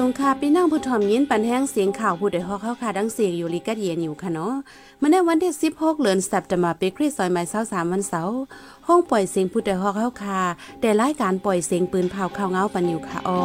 [0.00, 4.54] สงค่ะพี่น้องผู้ถ่อมยินปันแห้งเสียงข่าวผู้ใดฮอกเข้าค่ะดังเสียงอยู่ลิกัดเย็นอยู่ค่ะเนาะ
[5.00, 8.38] มาในวันที่16เดือนสัปดาห์ปีคริสต์ซอยไม้23วันเสาร์
[8.86, 10.40] ห้องปล่อยเสียงผู้ใดฮอกเข้าค่ะ
[10.80, 13.42] แต่รายการปล่อยเสียงปืนเผาข่าวเงาปันอยู่ค่ะอ้อ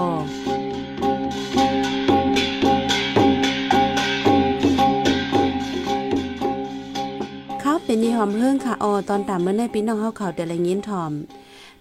[7.62, 11.14] เขาเป็นนิหอมเฮิงค่ะออตอนตามเมื่อในพี่น้องเฮาเขาแต่ละยินถ่อม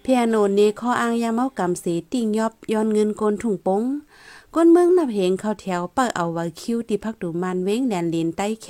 [0.01, 3.83] เพียโนนนี้ข้ออ้างยาเมากำสีติ่งยอบย้อนเงินโกนถุงปง
[4.57, 8.67] ก้นเมืองนับเหงเข้าแถวเปิดเอาไว้คิวที่พักดูมันเว้งแดนลินใต้แค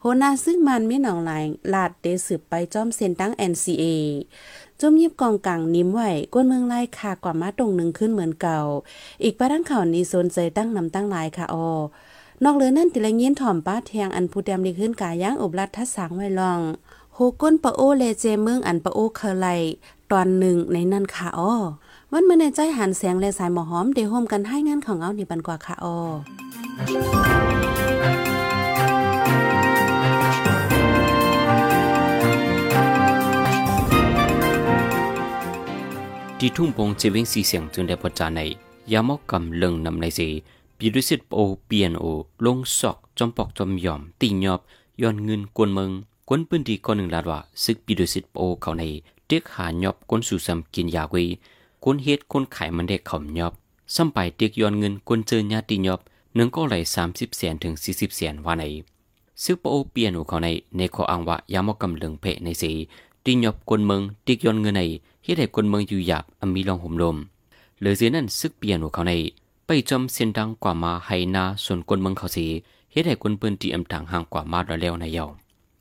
[0.00, 3.84] โหนาซึ่งมันไม่หนองหลายลาดเดสืบไปจอมเซ็นตั้ง NCA
[4.80, 6.00] จมยิบกองกลางนิ้มไหว
[6.34, 8.60] ก้นเมืองไล่คากว่ามาตรงหนึ่งขึ้นเหมือนเก่า
[9.22, 11.70] อีกประดังข่าวนี้โซนใจตั้งนำตั้งหลายค่ะออ
[12.44, 16.60] นอกเหลือนั่นติละเงียนถ่อมป้าแทงอันผู้แดมดีขึ้นกาย่างอบรัดทัดสางไว้ลอง
[17.14, 19.46] โฮก้นปะโอเลเจเมืองอันปะโอเคไล
[20.10, 21.54] ตอนหนึ่งในนั่นค่ะอ้อ
[22.14, 25.86] วันเมื่อในใจหันแสงและสายหมอหอมเดโฮมกันให้งานของเอานี่บันกว่าค่ะอ
[36.38, 38.40] ทีทุ่งปงเจวิงสีเสียงจึงได้ประจานใน
[38.92, 40.28] ยามอกกำเลิงนำในสี
[40.78, 42.04] ปีดุสิตโอเปียนโอ
[42.44, 44.60] ลงซอกจอมปอกจอมยอมตีหยอบ
[45.02, 45.90] ย้อนเงินกวนเมือง
[46.28, 48.84] กวนปืนดีก่อนหนึ่งลาดว่าซึกปีดุสิตโอเขาใน
[49.26, 51.16] เด็กหาหยอบกวนสู่ซ้ำกินยาเว
[51.84, 53.52] คนเฮ็ดคนขายมันเด็กเขายอบ
[53.94, 56.00] ซ้ำไปเด็กย้อนเงินคนเจอญาติยอบ
[56.34, 58.64] หนึ่งก็ไหลสามสิบแสนถึงสี่สิบแสนว่าใน
[59.42, 62.72] ซึกปโอเปียนโอเขาในในขออ้างว่ายามอกกำเลิงเพะในสี
[63.24, 64.82] ตียอบกวนเมืองเด็กยอนเงินใน
[65.24, 67.16] เฮ็ดให้คนเมืองอยู่หยาบอมีลองห่มลม
[67.78, 69.12] เหลือเสียนั้นซึกเปลี่ยนองเขาใน
[69.66, 72.46] ไปจอมเส้นดังกว่ามาให้นาส่วนคนเมืองเขาสี
[72.92, 75.24] เฮ็ดให้คนเปิ้นที่อำทางห่างกว่ามาดแล้วในเยา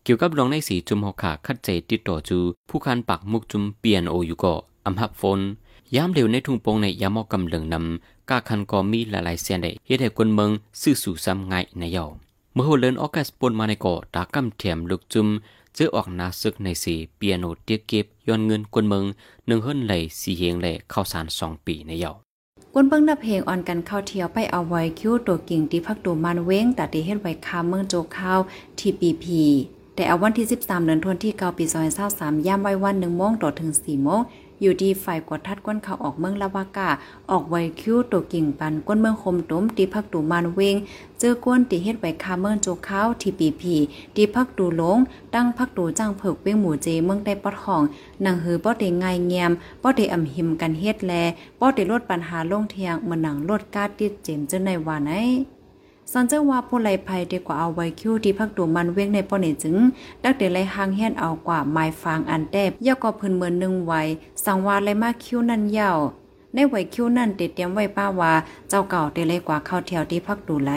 [0.04, 2.38] เกี่ยวกับรองในสีจุมหอกขาคัดใจติดต่อจู
[2.70, 4.54] ผู้คันปักมุกจุมเปลี่ยนโออยู่ก็
[4.90, 5.40] อำหับฝน
[5.96, 10.50] ยามเร็วในทุ่งโปงในยามอกกำเลิงนำกาคันก็มีหลายๆเสียนได้เฮ็ดให้คนเมือง
[10.82, 12.06] ซื่อสู่ซ้ำง่ายในเยา
[12.54, 15.28] เมื่อโหเลินออกัสปนมาในก่อตากำเทียมลูกจุม
[15.76, 19.04] เจอออกนาซึกในสีเปียโนเตียเก็บย้อนเงินกวนเมือง
[19.48, 22.12] หนึ่งเฮิรนไหลสีเฮงไหลเข้าสารสองปีในเยา
[22.74, 28.40] กวนเบิ่งนับเพลงออนกันเข้าเที่ยวไปเอาไว้คิวตัวกิ่งที่พักตูมันเว้งแต่ที่เฮ็ดไว้คาเมืองโจข้าว
[28.80, 29.26] TPP
[29.96, 31.66] แต่เอาวันที่ 13 เดือนธันวาคมที่9ปี
[32.06, 34.22] 2023ย่ามย้ำไว้วัน1โมงต่อถึง4โมง
[34.62, 36.90] อยู่ที่ฝ่ายกวดทัดก้นเขาออกเมืองลาวากา
[37.32, 40.76] ออกไวคิวตัวกิ่งปันก้นเมืองคมตุ้มตีพักตูมันเวง
[41.20, 43.76] เจอก้นตีเฮ็ดไว้คาเมืองโจข้าวทีปีพี
[44.16, 44.98] ตีพักตูหลง
[45.36, 47.84] ตั้งพักตูจ้างเผิกเว้งหมู่เจเมืองได้ปอดห้อง
[48.26, 51.14] นางหือป้อเดง่ายเงียมป้อเดอ่ำหิมกันเฮ็ดแล
[51.60, 55.14] ป้อเดลดปัญหาลงเทียงเมือนหนังลดกาติดเจมเจอในวานไหน
[56.14, 59.76] สันเจ้าว่าผู้ไลภัยดีกว่าเอาไว้คิวที่พักตูมันเว้งในป้อนี่จึง
[60.24, 64.02] ดักเดลัยหางเฮียนเอากว่าไม้ฟางอันแตบย่อก็เพิ่นเมือนนึงไว้
[64.44, 66.00] สังว่าไลมาคิวนั่นยาว
[66.54, 68.32] ในไวคิวนั่นเตเตรียมไว้ป้าว่า
[68.70, 70.72] เจ้าเก่าเตเลยกว่าเข้าแถวที่พักดูไหล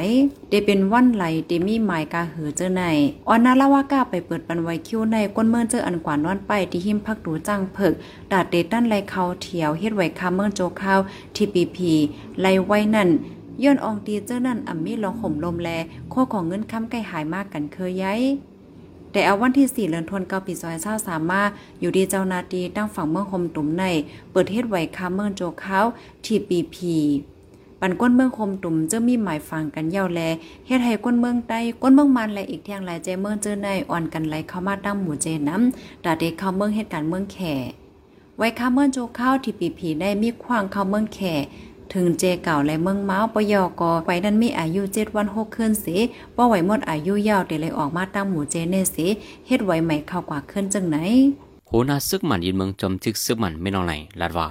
[0.49, 2.83] เตเป็นวันไหลเตมีหมายกาหือเจอใน
[3.29, 7.93] ออนนาลาวาก้าไปเปิดปันไวคิวในก้นเมืองเจออันกว่านอนไปที่หิมพักดูจังเพิก
[8.31, 11.01] ดาดเตตั้นไหลเข้าแถวเฮ็ดไว้คาเมืองโจข้าว
[11.35, 11.93] ทีปีพี
[12.41, 13.09] ไหลไว้นั่น
[13.63, 15.69] ย้อนอองตีเจ้านั่นอ่ำมีลองห่มลมแล
[16.11, 18.21] โคของเงินค้ำไก่หายมากกันเคยย้าย
[19.13, 20.53] แต่เอาวันที่ 4เดือนธันวาคมปี
[20.93, 21.43] 2023มา
[21.81, 23.85] อยู่ดีเจ้านาตีตั้งฝั่งเมืองคมตุ่มใน
[24.31, 25.87] เปิดเฮ็ดไว้คาเมืองโจเข้าว
[26.25, 26.77] TPP
[27.81, 30.21] ปันก้นเมืองคมตุ่มเจ้ามีหมายฟังกันยาวแล
[30.67, 37.39] เฮ็ดให้ก้นเมืองใต้ก้นเมืองมันและอีกเทียงหลายใจเมืองเจอในอ่อนกันไหลเข้ามาตั้งหมู่เจน้ำดาเดเข้าเมืองเหตุการณ์เมืองแข
[38.39, 41.21] ไว้คาเมืองโจเข้าว TPP ได้มีขวางเข้าเมืองแข
[41.95, 45.97] ถึงเจเก่าและเมืองเมาปยอกอไว้นั้นมีอายุ7วัน6คืนสิ
[46.37, 49.07] บ่ไหวหมดอายุยาวแต่เลยออกมาตั้งหมู่เจเนสิ
[49.47, 50.97] เฮ็ดไว้ใหม่เข้ากว่าขึ้นจังไหน
[51.67, 54.49] โหนาซึกมันยินเมืองจอมจึกซึกมันไม่นองไหนลาดว่า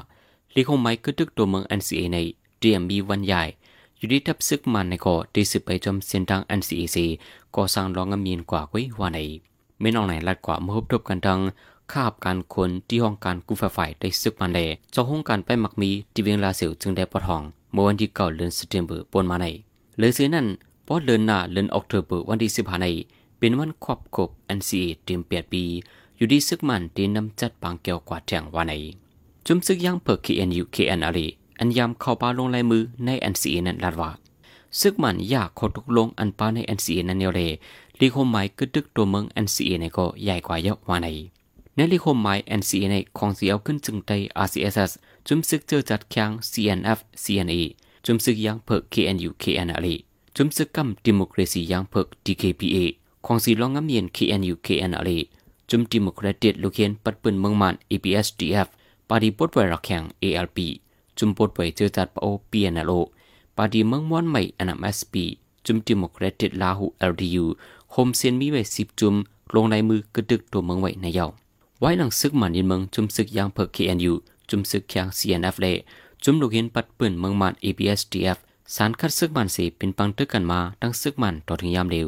[0.55, 2.17] ลีคงไม้กึดึกตัวเมือง NCA ใน
[2.61, 3.41] DMB วันใหญ่
[3.97, 6.97] อยู่ดีทับซึกมันในก็ได้สืบไปจอมเส้นทาง NCAC
[7.55, 9.19] ก็สร้างรองงมีนกว่าไว้ว่าใน
[9.79, 11.39] ไม่นองไหนลัดกว่าเมื่อพบทบกันดัง
[11.91, 14.59] คาบการคนที่ห้องการกู้ไฟไฟได้ซึกมันแล
[14.91, 17.41] เจ้าห้องการไปมักมีที่เวียงลาเสียวจึงได้ปอทอง
[17.71, 19.45] เมื่อวันที่เก้าเดือนสิงหาคมปนมาใน
[19.97, 20.47] เลยเสียนั้น
[20.87, 22.87] พอเดือนหน้าเดือนออกเทอร์วันที่สิบห้าใน
[23.39, 25.63] เป็นวันครอบครบ NCA เต็มแปดปี
[26.17, 28.73] อยู่ที่ซึกมันที่นำจัดปางเกี่ยวกว่าแทงว่าใน
[29.45, 31.17] จุมซึกยังเพิก KNU KNR
[31.59, 34.11] อันยามเข้าปาลงลายมือใน NCA นั้นลาดว่า
[34.79, 37.49] ซึกมันอยากขอตกลงอันปาใน NCA นั้นเนียเลย
[37.99, 41.07] ลีโคหมายกึดึกตัวเมือง NCA ในก็ใหญ่กว่าเยอะว่าใน
[41.75, 44.11] ในลีโคหมาย NCNA ของเสียวขึ้นจึงไต
[44.45, 44.91] RCSS
[45.27, 47.61] จุมซึกเจอจัดแข่ง CNF CNA
[48.05, 49.85] จุมซึกยังเพิก KNU KNR
[50.35, 52.77] จุมซึกกำดิโมครซียังเพิก DKPA
[53.25, 55.09] ของสีลองงำเมียน KNU KNR
[55.69, 58.67] จุมดิโมครติกลูกเขียนปัดปืนเมืองมัน APSDF
[59.09, 60.57] ปาดีปดไวรักแข่ง ALP
[61.17, 62.99] จุมปดไวเจอจัดปโอ PNLO
[63.57, 65.15] ปาร์ตี้เมืองม้วนใหม่ NMSP
[65.65, 67.45] จุมดิโมครติกลาหู LDU
[67.91, 69.15] โฮมเซียนมีไว้สิบจุม
[69.55, 71.27] ลงในมือกระดึกตัวเมืองไว้ในเยา
[71.83, 74.13] ไว้หลังซึกมันยินเมืองจุมซึกยางเพิก KNU
[74.49, 75.67] จุมซึกแข็ง CNF เล
[76.23, 78.37] จุมลูกเห็นปัดปืนเมืองมัน ABSDF
[78.75, 82.07] สารคัดซึกมันสีเป็นปังตึกกันมาตั้งซึกมันต่อถึงยามเร็ว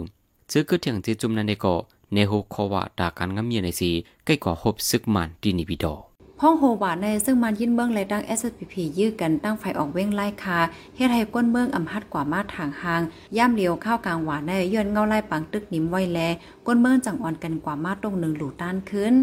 [0.49, 1.75] เจอก็เถียงที่จุมนันได้ก็
[2.13, 3.91] เนโฮคอวาตาการงำเมียในสี
[4.25, 5.93] ใกล้กว่าฮบซึกมันดีนิบิดอ
[6.41, 10.59] ห้องโฮวาในซึ่งมันยินเมืองและดัง SPP ยื้อกันตั้งไฟออกเว้งไล่คา
[10.95, 13.01] เฮ็ดให้ก้นเมืองอำหัดกว่ามาทางหาง
[13.37, 16.19] ย่ามเลียวเข้ากลางหวานในย้อนเงาไล่ปังตึกนิ่มไว้แล
[16.65, 19.15] ก้นเมืองจังอ่อนกันกว่ามาตรงหนึ่งหลูต้านขึ้น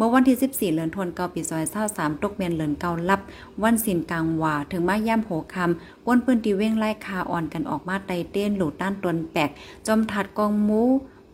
[0.00, 1.64] เมื่อวันที่ 14เดือนธันวาคมปีซอย
[1.94, 3.20] 23ตกเมียนเลินเกาลับ
[3.62, 9.50] วันสินกลางว่าถึงมาย่ำโหคำก้นปืนตีเว้งไล่คาอ่อนกันออกมาไตเต้นหลูต้านตนแปก
[9.86, 10.82] จอมถัดกองมู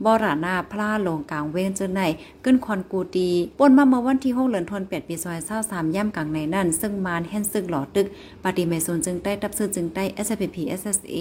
[0.04, 2.00] บรานาพลาลงกลางเว้นเจอไหน
[2.44, 8.06] ขึ้นคอนกูดีป่นมาเมื่อวันที่6เดือนธันวาคมปีซอย23ย่ำกลางในนั่น ซึ่งมานแห่นซึ่งหลอตึก
[8.44, 11.16] ปฏิเมซุนจึงได้ตับซื้อจึงได้ SPP SSA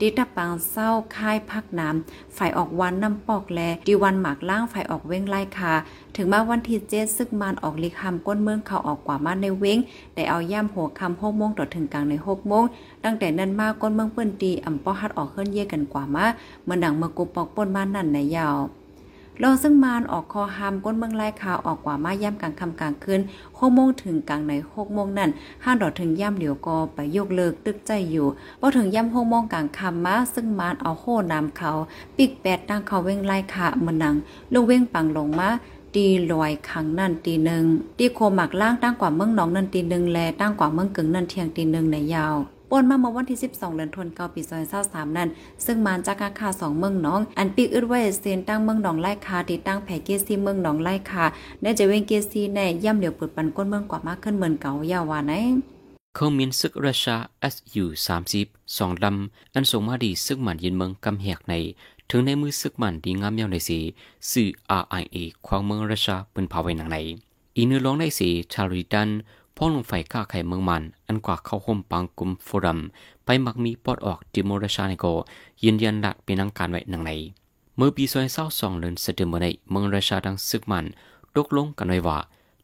[0.00, 5.72] ดีตับปางเศร้าค่ายพักน้ำฝ่ายออกวันน้ำปอกแลดีวันหมากล่างฝ่ายออกเว้งไล่คา
[6.16, 9.78] ถึงมาวันที่เจ็ดซึกมานออกลิคำก้นเมืองเขาออกกว่ามาในเว้ง
[10.14, 12.64] ได้เอาย่ำหัวคำหกโมงต่อถึงกลางในหกโมง
[13.04, 16.24] ตั้งแต่นั้นมาก้นเมืองเปิ้นตีอ่ำป้อฮัดออกเคลื่อนเย่กันกว่ามา
[16.64, 18.58] เมื่อดังเมื่อกุปอกป้นมานั่นในยาว
[19.42, 23.20] รอซึ่งมานออกคอหามก้นเมืองไล่ขาวออกกว่ามาย่ำกลางคำกลางคืน
[23.58, 25.30] หกโมงถึงกลางในหกโมงนั่น
[25.64, 28.26] ห้าดอดถึงย่ำเหลียวกอไปยกเลิกตึกใจอยู่
[28.60, 31.72] พอถึงย่ำหกโมงกลางคำมาซึ่งมานเอาโค่นำเขา
[32.16, 34.14] ปิกแปดตั้งเขาเว้งไล่ขาเมือนัง
[34.52, 35.50] ลูกเว้งปังลงมา
[35.94, 37.64] ตีลอยขังนั่นตีหนึ่ง
[37.98, 42.36] ตีโคหมักล่างตั้งกว่าเมืองหนองนั่นตีหนึ่งแลตั้งกว่าเมืองกึ่งนั่นเทียงตีหนึ่งในยาว
[42.70, 44.42] ป่นมาเมื่อวันที่ 12 เดือนธันวาคมปี
[44.80, 45.28] 2023นั้น
[45.66, 51.24] ซึ่งมาจากอาคา2เมืองหนอง อันปีกอึดไว้เซนตั้งเมืองหนองไล่คาติดตั้งแผเกซีเมืองหนองไล่คา
[51.62, 55.32] ในจะเวงเกซีในย่ำเหลียวปุดปันก้นเมืองกว่ามากขึ้นเหมือนเก่ายาวาไหน
[56.16, 57.16] เขามีซึกรัชา
[57.52, 57.84] SU
[58.28, 61.54] 30สองลำอันส่งมาดีซึกมันยินเมืองกำแหกใน
[62.10, 63.78] ถึงในมือซึกมันดีงามเยาวในสี
[64.30, 64.48] สื่อ
[64.80, 65.16] RIA
[65.46, 66.98] ควางเมืองรัชาเป็นภาไว้หนังใน
[67.56, 69.08] อีนื้อร้องในสีชาริดัน
[69.56, 72.80] พ่อลงไฟก้าไข่เมืองมัน อันกว่าเข้าห่มปังกุมโฟรัม
[73.24, 75.06] ไปมักมีปอดออกดิโมราชาในโก
[75.64, 77.12] ยืนยันหลักเป็นนังการไว้หนังใน
[77.76, 80.84] เมื่อปีซอยเศร้าสองเดือนสเดมในเมืองราชาดังซึกมัน
[81.34, 82.18] ตกลงกันไว้ว่า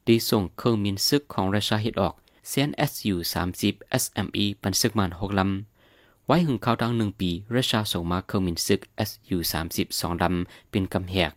[0.05, 2.15] ได้ส่งเครื่องมินซึกของราชาเฮ็ดออก
[2.49, 3.15] เซียน SU
[3.55, 9.37] 30 SME ปันซึกมันหกลำ ไว้หึงเขาวดังหนึ่งปี ราชาส่งมาเครื่องมินซึก SU
[9.69, 11.33] 30สองลำเป็นกำแหก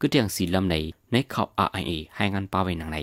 [0.00, 0.76] ก็เตียงสีลำใน
[1.10, 2.98] ในเขาว RIA ให้งานป้าไว้หนังใน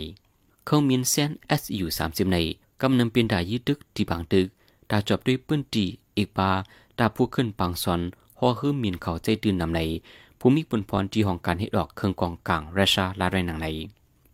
[0.68, 1.32] เขามีนเซน
[1.62, 2.38] SU 30ใน
[2.82, 4.48] กำนำเป็นดายืดตึกที่บางตึก
[4.92, 5.86] ดาจบด้วยปื้นตี
[6.18, 6.50] อีกปา
[7.00, 8.02] ดาผู้ขึ้นปังซอน
[8.40, 9.82] หัวฮื้มมีนเขาใจตื่นนำใน
[10.40, 13.68] ภูมิปุนพรที่ห้องการเฮ็ดออกเครื่องกองกลางราชาลาไรนังใน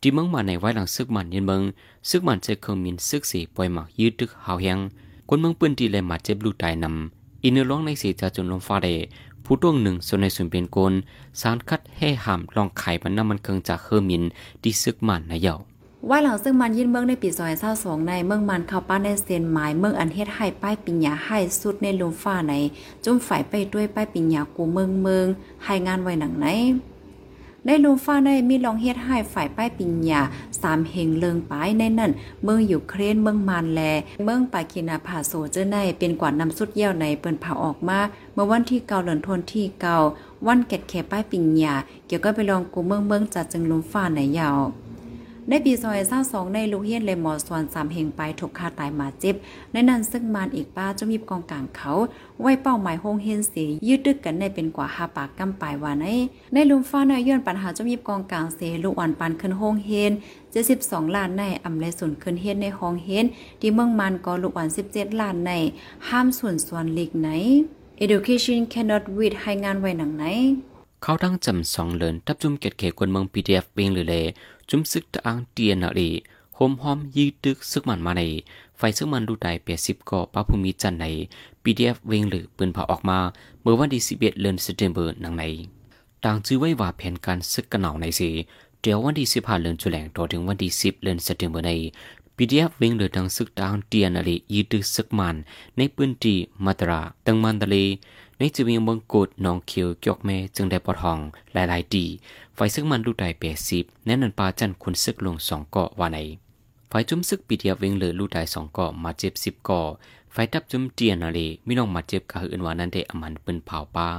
[0.02, 1.62] ที่เมืองมาในไว้หลังซึกมันเย็นเมือง
[2.10, 4.78] ซึกมันเจอเครื่องมินซึกสีปล่อยหมักยืดตึกหาวแหง
[5.28, 8.88] คนเมืองปื้นตีเลยมาเจ็บลูกตายนำอินเนอร้องในสีจะจนลมฟ้าเด
[9.44, 10.94] ผู้ต้วงหนึ่งส่วนในส่วนเป็นโกน
[11.42, 14.24] สารคัดให้หามลองไข่บรรน้ำมันเครื่องจากเครื่องมิน
[14.62, 15.56] ที่ซึกมันในเยา
[16.10, 22.54] ว่าหลังซึ่งมันยินเมืองในปีซอยเศร้าสองในเมืองมันเข้าป้าในเซนหมายเมืองอันเฮ็ดให้ป้ายปิญญาให้สุดในลุมฟ้าใน
[23.04, 25.26] จุ่มฝ่ายไปด้วยป้ายปิญญากูเมืองเมือง
[25.64, 26.46] ให้งานไว้หนังไหน
[27.66, 30.22] ในลุมฟ้าในมีลองเฮ็ดให้ฝ่ายป้ายปิญญา
[30.62, 32.12] สามเฮงเลิงป้ายในนั่น
[32.44, 33.82] เมืองอยู่เครนเมืองมันแล
[34.26, 38.00] เมืองปากินาผาโซเจอในเป็นกว่านำสุดเยี่ยวในเปิ้นเผาออกมา
[38.34, 39.96] เมื่อวันที่เกาเดือนทนที่เกา
[40.48, 41.76] วันเก็ดแขป้ายปิญญา
[42.08, 44.60] เกี่ยวก็ไปลองกูเมืองเมืองจัดจึงลุมฟ้าในยาว
[45.50, 49.36] ในปีซอยเศร้าสองในลูกเฮียนเลมอส่วนสามเฮงไปถูกฆ่าตายมาเจ็บ
[49.72, 51.92] ในนั้นซึ่งมานอีกป้าจะมีกองกลางเขา
[52.42, 56.06] ไว้เป้าหมายโฮงเฮียนสียืดดึกกันในเป็นกว่าหาปากกำปลายว่าใน
[56.54, 60.12] ในลุมฟ้าในย้อนปัญหาจะมีกองกลางเสลูกอ่อนปันขึ้นโฮงเฮียน
[60.64, 63.26] 72ล้านในอำเลสุนขึ้นเฮียนในห้องเฮียน
[63.60, 65.52] ที่เมืองมันก็ลูกอ่อน17ล้านใน
[66.10, 67.30] ห้ามส่วนส่วนลีกไหน
[68.06, 70.26] Education cannot wait ให้งานไว้หนังไหน
[71.04, 74.16] เขาทั้งจำสองเลินทับจุ่มเกตเขกวนเมือง PDF เวงหรือเล
[74.74, 76.10] จุ่มซึกตะอังเตียนรี
[76.56, 78.22] โฮมหอมยืดตึกซึกมันมาใน
[78.78, 81.06] ไฟซึกมันดูได้เปียสิบก่อป้าภูมิจันใน
[81.64, 83.20] PDF เวงหรือปืนเผาออกมา
[83.62, 85.44] เมื่อวันที่สิบเอ็ดเดือนสิงหาคมนังใน
[86.24, 88.30] ต่างจื้อไว้ว่าแผนการซึกกระหน่าในสี
[88.82, 91.72] เดี๋ยววันที่สิบห้าเดือนจุแหลงต่อถึงวันที่สิบเดือนสิงหาคมใน
[92.36, 95.36] PDF เวงเหลือดังซึกดาวเตียนอลียืดตึกซึกมัน
[95.78, 97.76] ในปืนที่มาตราตังมันทะเล
[98.44, 101.20] ในจีวีเมืองกุดนองเขียวเกียวแม่จึงได้ปอทอง
[101.54, 102.06] หลายๆดี
[102.56, 106.18] ไฟซึ่งมันลูได้เปสิบแน่นอนปาจันคุณซึกลงสองเกาะว่าไหน
[106.90, 109.88] ไฟจุ้มซึกปีเดียวเวงเหลือลูกได้สองเกาะมาเจ็บสิบเกาะ
[110.32, 114.10] ไฟทับจุ้มเตียนาเลมีน้องมาเจ็บกะหือนวานั้นได้อมันปืนเผาป้า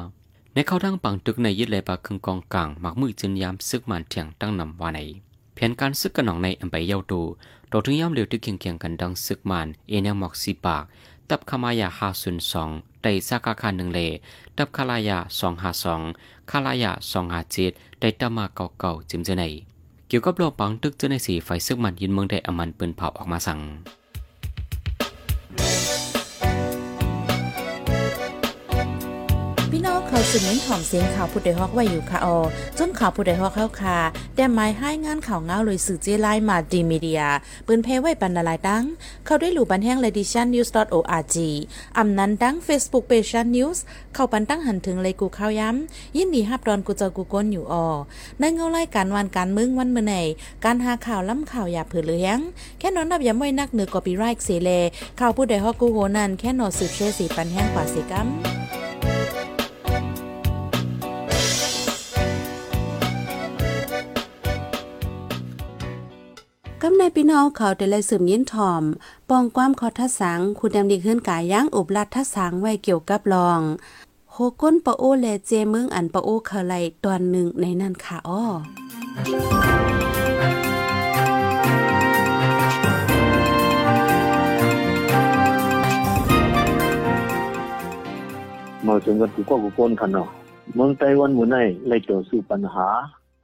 [0.53, 5.01] ในเข้าทั้งปังตึกในยึดเลยปาคึงกองกลางหมักมือจึนยามซึกมันเถียงตั้งนำว่าไหน
[5.55, 7.21] แผนการซึกกันหน่องในอันไปเย้าตู
[7.73, 10.85] ต่อถึงย่ำเร็วที่เคียงเคียงกันดังซึกมันเอเนมอกสีปาก
[11.29, 12.71] ตับขมายาห้าศูนย์สอง
[13.03, 14.01] ได้สากาคาหนึ่งเล
[14.59, 16.01] ดับคาลายาสองห้าสอง
[16.51, 19.45] คาลายาสองห้าเจ็ดได้ตามาเก่าเก่าจิมเจไน
[20.09, 23.59] เกี่ยวกับโลปังตึกเจไนสีไฟซึกมันยินเมืองได้อมันปืนเผาออกมาสั่ง
[30.31, 32.39] สืบเน้นหอมเสียงข่าวผู้ใดฮอกไว้อยู่ค่ะออ
[32.79, 33.99] จนข่าวผู้ใดฮอกเข้าค่ะ
[34.37, 37.23] แต่หมายให้งานข่าวเงาเลยสื่อเจไลมาดีมีเดีย
[37.67, 38.85] ปืนเพไว้ปันนาลายดัง
[39.25, 41.37] เข้าได้หลู่บันแห้ง l e d i t i o n news org
[41.99, 43.79] อำนั้นดัง Facebook page news
[44.15, 47.87] เข้าปันตั้งหันถึงเลยกูข้าวย้ำ ยินดีฮับดอนกูเจอกูก้นอยู่ออ
[48.39, 50.15] ในเงาไล่การวันการมึงวันเมื่อไหน
[50.65, 52.39] การหาข่าวล้ำข่าวอย่าเผือเลี้ยง
[52.79, 54.71] แค่นอนนับย้ำไว้นักเหนือกอปีไรค์เสเล
[55.21, 58.29] ข่าวผู้ใดฮอกกูโหนันแค่นอสืบเชสีปันแห้งกว่าสิกัม
[66.85, 68.83] กำในพี่น้องเขาแต่เลยสืบยินถ่อม
[69.29, 73.61] ปองความขอทัดสังคุณดำดีขึ้นกายย่างอุบลัดทัดสังไว้เกี่ยวกับรอง
[74.33, 76.75] โฮก้นปะโอแลเจเมืองอันปะโอเคไล
[77.05, 78.43] ตอนหนึ่งในนั้นค่ะอ้อ
[88.87, 90.29] มาถึงกันกูก็กูก้นคันเนาะ
[90.75, 91.57] เมืองไต้หวันหมู่ไหน
[91.89, 92.87] เลยเจอสู่ปัญหา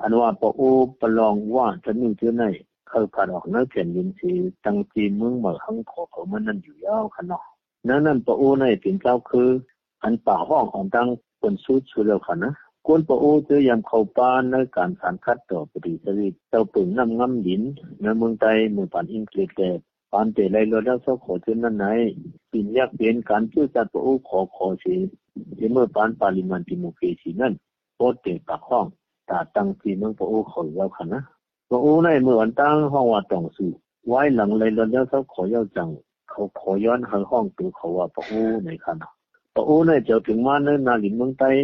[0.02, 0.60] อันว่าปะโอ
[1.00, 2.44] ประลองว่าจะนึ่งเจอไหน
[2.88, 4.30] เขากัดออกเนื้อเพียนยินสี
[4.64, 7.42] ตั้งจีเมืองเหมือหังขอเขามันนั่นอยู่ยาวคันเนาะ
[7.88, 9.48] นั้นนั่นปะโอในเป็นเจ้าคือ
[10.02, 11.08] อันป่าห้องของตั้ง
[11.40, 12.52] คนสู้ชูแล้วคันนะ
[12.86, 17.62] กวนปะโอเจอยามเข้าป้านในการสารคัดต่อปฏิสวิตเจ้าปึงน้ำง้ำดิน
[18.00, 19.70] ในเมืองไทยเมืองปานอิงกฤษแก่
[20.12, 21.86] ปานเตไลรถแล้วเจ้าขอเจนนั้นไหน
[22.52, 24.94] ปินยากเปลี่ยนการชื่อจัดปะโอขอขอสิ
[25.72, 27.52] เมื่อปานปาลิมันติโมเคสีนั่น
[27.96, 28.86] โปเตปากห้อง
[29.28, 31.22] ตาตั้งที่เมืองปะโอขอแล้วคันนะ
[31.70, 33.70] ปะโอในเมื่อวันตั้งห้องว่าต้องสู้
[34.06, 35.88] ไว้หลังเลยรถแล้วเจ้าขอยาวจัง
[36.30, 38.32] เขาขอย้อนหาห้องตัวเขาว่าปะโอ
[38.64, 39.10] ในคันนะ
[39.54, 41.56] ปะโอในเจ้าถึงมาในนาลินเมืองไทย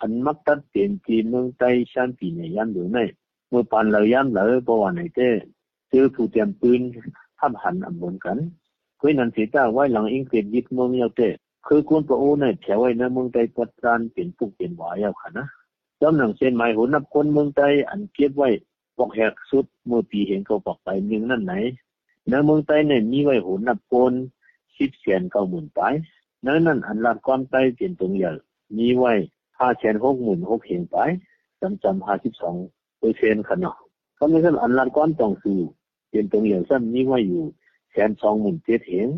[0.00, 3.04] อันมักตัดเปลี่ยนจีเมืองไต้ชานปีในยันหรือไม่
[3.48, 5.28] เมื่อปานเรายันเลยเพระว่าในเต้
[5.90, 6.80] เจอผู้เตรียมปืน
[7.38, 8.38] ทับหันอำบนกัน
[9.00, 11.28] คุยนันเสียตาไว้หลังอังเกฤษยึดเมืองเยาเต้
[11.66, 15.46] คือควรประโอในแถวไว้ในเมืองไต้ปัดจานเป็นปุกเป็นหวายเอาค่ะนะ
[16.00, 18.48] จำหนังเส้นหมายหุ่นนับคนเมืองไต้อันเก็บไว้
[18.96, 21.54] ปอกแหกสุดเมื่อปีเห็นเขาบอกไปหนึ่งนั่นไหน
[22.28, 24.12] ในเมืองไต้เนี่ยมีไว้หุ่นนับคน
[24.78, 25.80] สิบแสนเก้าหมื่นไป
[26.44, 28.32] นั้นนั่นอันลาดความไต้เป็นตรงใหญ่
[28.76, 29.12] มีไว้
[29.58, 30.96] ห้าแสนหกหมื่นหกเห็นไป
[31.60, 32.54] จำจำห้าสิบสอง
[32.98, 33.78] เปอร์เซ็นต์ขนาด
[34.16, 35.60] เขาไม่ใช่อันลัดก้อนต้องซื้อ
[36.10, 37.42] เป็นตรงอย่างสั้นนี้ว่าอยู่
[37.92, 39.08] แสนสองหมื่นเจ็ดเห็น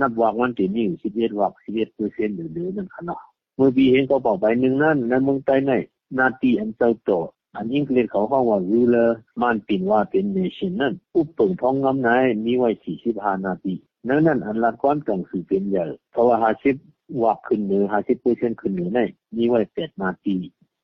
[0.00, 3.22] นับวากวันที่นี่สิบเอ็ดวากสิบเอ็ดเปอร์เซ็นต์เหลือนั่นขนาด
[3.56, 5.72] เมื่อปีเห็นก็บอกไปหนึ่งนั่นในเมืองใต้ใน
[6.18, 7.10] นาตีอันเจ้าโต
[7.56, 13.74] อันยิ่งเรียกเขาห้องว่ารูเลอร์มันปินว่าเป็นเนชั่นนั่นอุปเปิงท้องงำนายมีไว้สี่สิบห้านาที
[14.08, 16.76] นั่นนั่นอันลัดก้อนต้องซื้อเป็นใหญ่เพราะว่าหาสิบ
[17.22, 19.00] วักขึ้นเหนือหาสิบเปอร์เซ็นต์ขึ้นเหนือใน
[19.36, 20.36] มีไว้แปดนาที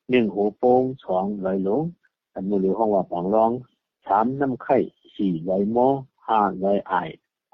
[0.09, 1.83] หนึ่งหัวโป้งสองไหลหลง
[2.33, 3.51] อันมือหรือห้องว่าฝังร้อง
[4.07, 4.77] สามน้ำไข่
[5.15, 5.87] สี่ไหลหม้อ
[6.27, 6.93] ห้าไหลไอ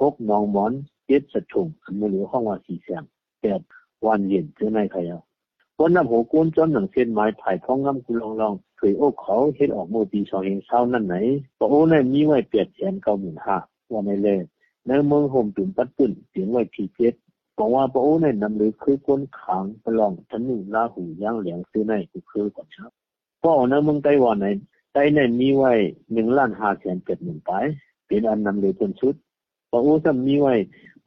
[0.02, 0.72] หกนองหมอน
[1.06, 3.04] เจ็ดสะถุงอันมือหรือห้องว่าสี่แสง
[3.42, 3.62] แปด
[4.06, 5.22] วันเย็นเจอในใครเอา
[5.86, 11.16] วันน้ำหัวก้นจนหนังเส้นไม้ถ่ายท้องงำกุลองลองเคยโอ้เขาเฮ็ดออกมือปีสองเองเศร้านั่นไหน
[11.60, 13.58] ปะโอ้ในมีไว้แปดแสนเก้าหมื่นห้า
[13.92, 14.40] ว่าในเลย
[14.88, 17.14] ในเมืองโฮมตุ่มปัดปุ่นเสียงไว้ทีเจ็ด
[17.58, 22.92] บอกว่าพระโอ้ในนำหรือคือก้นขางประลองทันหนึ่งลาหูย่างเหลียงซื้อในคือก่อนครับ
[23.40, 24.48] เพราะในเมืองไต้หวันใน
[24.94, 25.74] ไต้ในมีไว้
[26.14, 27.52] หนึ่งล้านห้าแสนเจ็ดหมื่นไป
[28.08, 29.16] เป็นอันนำหรือจนชุด
[29.70, 30.54] พระโอ้จะมีไว้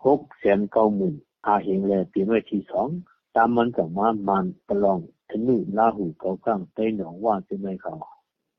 [0.06, 1.14] หกแสนเก้าหมื่น
[1.46, 2.88] อาเฮงแลเปลี่ยนไว้ทีสอง
[3.36, 4.98] ตามมันกับมามันประลอง
[5.30, 7.94] ทนหนึ่งลาหูเก้ากลางไตหนองว่าซื้อในเขา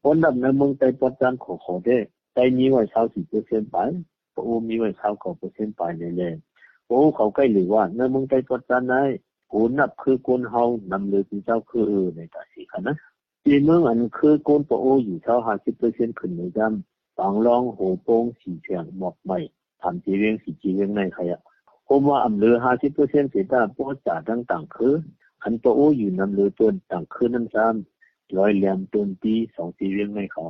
[0.04, 1.98] คนดับในเมืองไต้ปัจจันขอขอได้
[2.34, 3.78] ไต้มีไว้เท่าสี่เปอร์เซ็นต์ไป
[4.34, 6.22] พระโอ้มีไว้เท่าเก้าเปอร์เซ็นต์ไปในแล
[6.88, 9.04] โอ้เขาใกล้หรือว่าในเมืองไต้ปัจจันได้
[9.52, 12.96] กูนับคือคนเฮานำเลยเป็นเจ้าคือในตาสีค่ะนะ
[13.46, 19.38] จีเมืองอันคือคนปะโออยู่เท่าห้าสิบเปอร์เซ็นต์ขึ้นในจำฝังรองโหโป้งสีเสียงหมอกใหม่
[19.82, 21.22] ทำจีเวียงสีจีเวียงในใคร
[21.88, 24.96] อะผมว่าอำเลือห้าสิบเปอร์เซ็นต์เสียตาปอจ่าตั้งต่างคือ
[25.44, 30.46] อันปะโออยู่นำเลือตัวต่างคือน้ำซ้ำร้อยเหลี่ยมต้นปีสองจีเวียงในเขา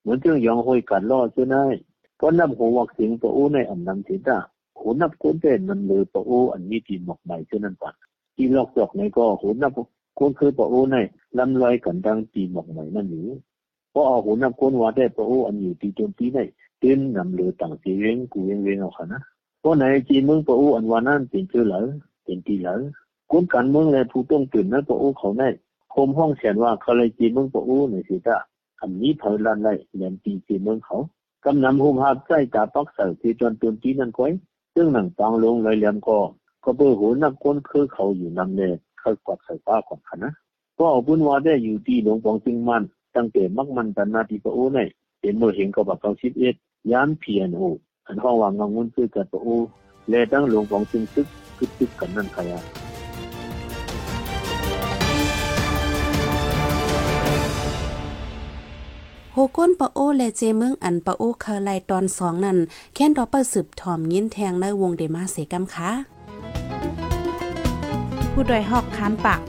[0.00, 1.64] เหมือนเจ้ายองห้อยกัดล่อเจ้าได้
[2.16, 4.38] เพราะนำหัววักสียงปะโอในอำนำเสียตา
[4.78, 7.94] หูนับคนเป็นมันเลยปะโออันนี้ทีหมกใหม่เช่นนั้นปัด
[8.34, 9.72] ที่ลอกจอกในก็หูนับ
[10.18, 10.96] คนคือปะโอใน
[11.38, 13.26] ลำลอยกันดังตีหมกใหม่นั่นอยู่
[13.90, 16.38] เพราะเอาหูนับคนว่าได้ปะโออันอยู่ตีจนตีใน
[16.78, 19.20] เต้นนำเลยต่างสีเวียงกูเวียงเวียงเอาค่ะนะ
[19.60, 21.80] เพราในจีเมืองปะโออันวานั้นเป็นเชื่อเหลอ
[22.24, 22.74] เป็นตีเหลอ
[23.30, 25.42] คนการเมืองเลยผู้ต้องตื่นนั้นปะโอเขาใน
[25.90, 28.36] โคมห้องเขียนว่าเขาเลยจีเมืองปะโอในสิตา
[28.80, 30.96] อันนี้เผยลันได้เรียนตีจีเมืองเขา
[31.44, 34.32] กำนำหุมหาบใจตาปักเสาที่จนตุนตีนั่นก้อย
[34.74, 36.18] ซึ่งหนังฟังลงเลยเลียมก็
[36.64, 40.32] ก็ก็เบอร์โหนักก้นคือเขาอยู่นำเนียเขากดใส่ฟ้าก่อนค่ะนะ
[40.78, 42.82] ก็เอาบุญว่าได้อยู่ที่หลวงปองจึงมัน
[43.14, 44.78] ตั้งแต่มักมันตันนาทีปะโอใน
[45.20, 46.54] เป็นเมื่อเห็นก็บักเก้าสิบเอ็ด
[46.92, 47.62] ยามเพียนโอ
[48.10, 49.48] อันห้องวางงงุนคือกันปะโอ
[50.08, 51.26] แลตั้งหลวงปองจึงซึก
[51.58, 52.60] คึกซึกกันนั่นใค่ะ
[59.32, 62.58] โฮก้นปะโอและเจเมืองอันปะโอเคไลตอนสองนั่น
[62.94, 65.90] แค่นดอปเปอร์สืบถอมยินแทงในวงเดมาเสกำค่ะ
[68.32, 69.40] ผู้ดยหอกคันปาก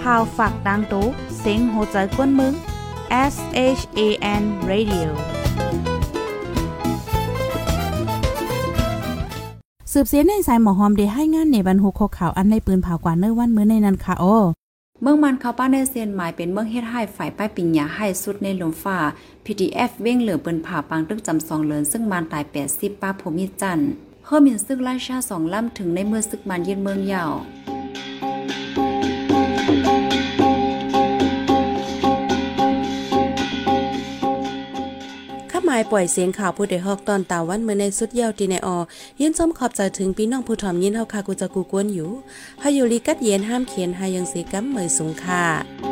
[0.00, 1.06] พาวฝากดังตู้
[1.38, 2.54] เซ็งโหใจกวนมึง
[3.34, 3.36] S
[3.78, 4.00] H A
[4.40, 5.08] N Radio
[9.94, 14.24] สืบเสียในสายหมอหอมได้ให้งานในบรรหุกข่าวอันในปืนเผากว่าเนื้อวันมื้อในนั้นค่ะโอ
[15.02, 18.98] เมืองมันเขาป้าในเซียนหมายเป็นเมืองเฮ็ดให้ฝ่ายป้ายปิญญาให้สุดในลมฟ้า
[19.44, 23.90] PDF เว้งเหลือเปิ้นผ่าปังตึกจำสองเลินซึ่งมันตาย80ป้าภูมิจันทร์
[24.24, 27.32] เฮอมินซึ่งราชาสองล่ำถึงในเมื่อซึกมันยืนเมืองยาว
[35.90, 38.78] ปล่อยเสียงข่าวผู้ใดฮอกตอนตาวันเมื่อในสุดเยาวตีในออ
[39.20, 42.10] ยินส้มขอบใจถึงพี่น้องผู้ถ่อมยินเฮาคากูจะกูกวนอยู่
[42.60, 45.89] ให้อยู่ลีกัดเย็นห้ามเขียนหายังสีกัมเหมยสูงค่ะ